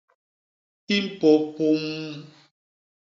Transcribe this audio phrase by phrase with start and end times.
[0.95, 1.83] I mpôp puum.